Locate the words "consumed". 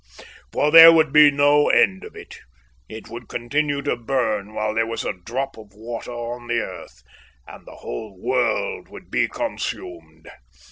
9.27-10.27